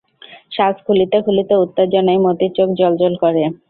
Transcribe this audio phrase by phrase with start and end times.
[0.51, 3.43] সাজ খুলিতে খুলিতে উত্তেজনায় মতির চোখ জ্বলজ্বল করে।